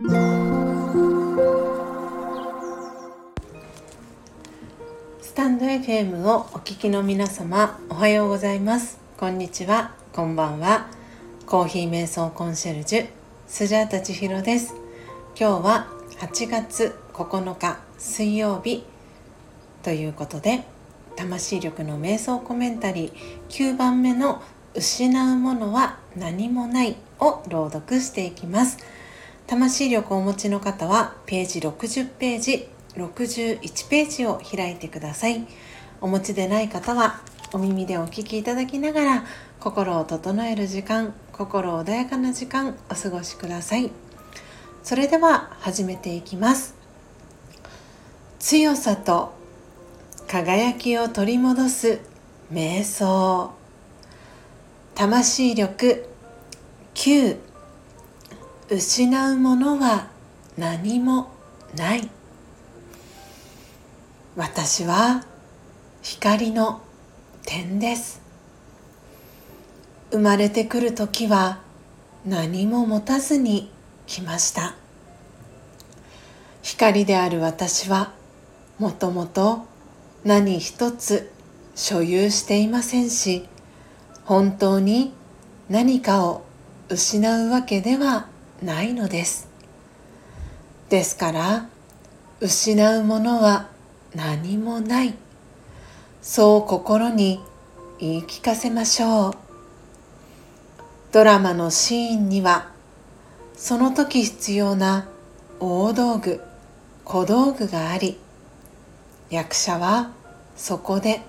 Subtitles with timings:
[0.00, 0.04] ス
[5.34, 9.00] タンド FM をお聞きの皆様おはようございます。
[9.16, 9.96] こんにちは。
[10.12, 10.86] こんばんは。
[11.46, 13.08] コーヒー瞑想コンシェルジュ
[13.48, 14.76] スジャータ千尋です。
[15.36, 15.88] 今日は
[16.20, 18.84] 8月9日水曜日
[19.82, 20.62] ということで
[21.16, 24.44] 魂力の瞑想コメンタリー9番目の
[24.76, 28.78] 失うものは何もないを朗読していきます。
[29.48, 35.46] 魂力をお持ちの方はページ60ページ61ページを開いてください。
[36.02, 37.22] お持ちでない方は
[37.54, 39.24] お耳でお聞きいただきながら
[39.58, 43.90] 心を整える時間心穏やかな時間お過ごしください。
[44.82, 46.74] それでは始めていきます。
[48.38, 49.32] 強さと
[50.26, 52.00] 輝きを取り戻す
[52.52, 53.52] 瞑想。
[54.94, 56.06] 魂力
[56.94, 57.47] 9
[58.70, 60.08] 失うものは
[60.58, 61.30] 何も
[61.74, 62.10] ない。
[64.36, 65.24] 私は
[66.02, 66.82] 光の
[67.46, 68.20] 点です。
[70.10, 71.60] 生まれてくる時は
[72.26, 73.70] 何も持たずに
[74.06, 74.74] 来ました。
[76.62, 78.12] 光である私は
[78.78, 79.64] もともと
[80.24, 81.30] 何一つ
[81.74, 83.48] 所有していませんし
[84.26, 85.14] 本当に
[85.70, 86.44] 何かを
[86.90, 88.28] 失うわけでは
[88.62, 89.48] ないのです。
[90.88, 91.68] ですから
[92.40, 93.68] 失うものは
[94.14, 95.14] 何もない。
[96.22, 97.40] そう心に
[98.00, 99.34] 言い聞かせましょう。
[101.12, 102.70] ドラマのシーンには
[103.56, 105.08] その時必要な
[105.58, 106.40] 大道具
[107.04, 108.18] 小道具があり
[109.30, 110.10] 役者は
[110.56, 111.22] そこで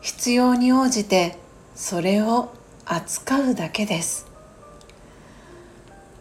[0.00, 1.38] 必要に応じて
[1.74, 4.25] それを扱うだけです。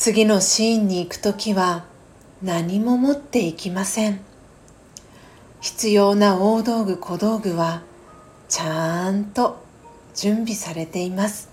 [0.00, 1.84] 次のシーンに行く時は
[2.42, 4.20] 何も持っていきません。
[5.60, 7.82] 必要な大道具小道具は
[8.48, 9.62] ちゃんと
[10.14, 11.50] 準備されています。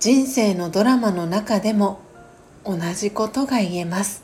[0.00, 2.00] 人生のドラマの中でも
[2.64, 4.22] 同じことが言えます。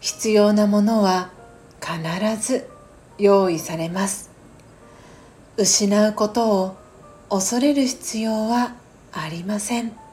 [0.00, 1.30] 必要なものは
[1.80, 2.68] 必ず
[3.16, 4.30] 用意されます。
[5.56, 6.76] 失うことを
[7.30, 8.74] 恐れる必要は
[9.10, 10.03] ありません。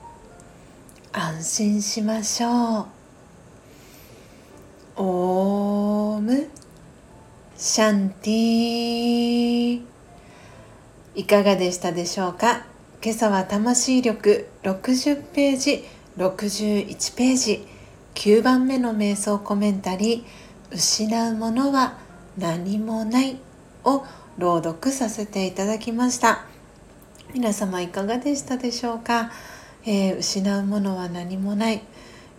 [1.13, 2.85] 安心しましょう。
[4.95, 6.47] オーム。
[7.57, 9.81] シャンティ
[11.13, 12.65] いかがでしたでしょうか？
[13.03, 15.83] 今朝は魂力60ページ
[16.17, 17.67] 61ページ。
[18.15, 20.23] 9番目の瞑想コメンタリー
[20.75, 21.97] 「失うものは
[22.37, 23.37] 何もない」
[23.83, 24.05] を
[24.37, 26.45] 朗読させていただきました。
[27.33, 29.29] 皆様いかがでしたでしょうか？
[29.85, 31.81] えー、失うものは何もない、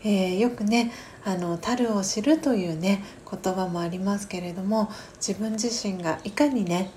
[0.04, 0.92] えー、よくね
[1.24, 6.90] あの樽を知るというね言葉もありますけれども自分自身がいかにね、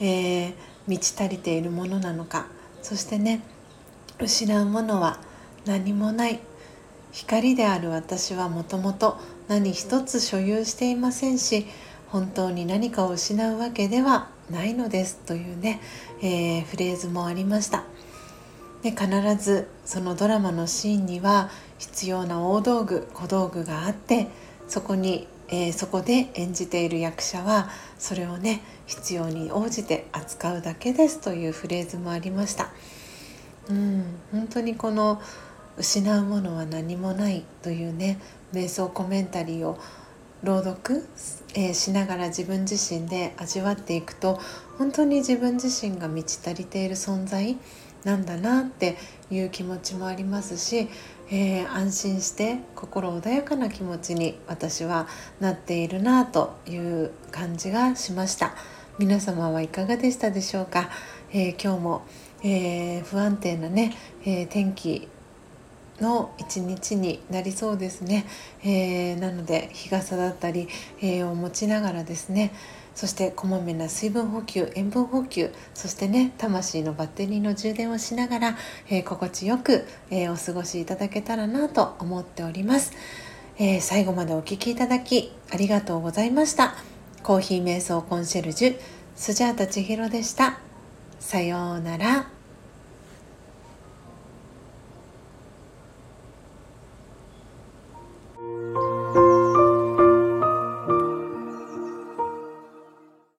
[0.00, 0.54] えー、
[0.86, 2.46] 満ち足りているものなのか
[2.82, 3.42] そしてね
[4.20, 5.20] 失うものは
[5.64, 6.40] 何もない
[7.12, 9.18] 光である私はもともと
[9.48, 11.66] 何一つ所有していませんし
[12.08, 15.80] 本当に何かを失うわけではないのですというね、
[16.22, 17.84] えー、フレーズもありました。
[18.82, 24.28] で必ずそのドラマのシーンには必要な大道具小道具があって
[24.68, 27.68] そこに、えー、そこで演じている役者は
[27.98, 32.70] それをね必要に応じて扱うだけですというフレーズもありました。
[33.68, 35.20] うん本当にこの
[35.76, 38.18] 失うものは何もないというね
[38.52, 39.78] 瞑想コメンタリーを
[40.42, 41.04] 朗読、
[41.54, 44.40] えー、しながら自分自身で味わっていくと
[44.78, 47.56] 本当に自分自身が満ち足りている存在
[48.04, 48.96] なんだなって
[49.30, 50.88] いう気持ちもありますし、
[51.30, 55.06] えー、安心して心穏やかな気持ちに私は
[55.40, 58.54] なっているなという感じがしました。
[58.98, 60.90] 皆様はいかがでしたでしょうか、
[61.32, 62.02] えー、今日も、
[62.42, 63.94] えー、不安定なね、
[64.24, 65.06] え天気
[66.00, 68.26] の一日になりそうですね、
[68.64, 70.68] えなので日傘だったり、
[71.00, 72.52] えを持ちながらですね
[72.98, 78.56] そしてこまめな水分補給塩分補給そしてね魂のバッテリーの充電をしながら、
[78.90, 82.92] えー、心地よく、えー、お過ごしいただけたらなと思っております、
[83.56, 86.74] えー、最後までお聴きいただきありがとうございました。
[87.22, 88.80] コーヒー瞑想コンシェルジュ
[89.14, 90.58] スジャータ千尋でした。
[91.20, 92.37] さようなら。